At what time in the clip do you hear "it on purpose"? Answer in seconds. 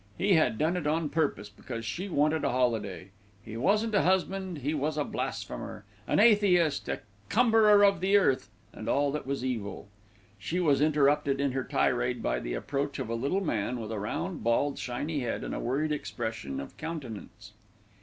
0.77-1.47